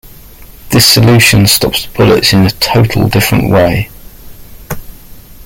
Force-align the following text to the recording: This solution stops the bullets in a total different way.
This 0.71 0.91
solution 0.93 1.45
stops 1.45 1.85
the 1.85 1.93
bullets 1.93 2.33
in 2.33 2.43
a 2.47 2.49
total 2.49 3.07
different 3.07 3.51
way. 3.51 3.91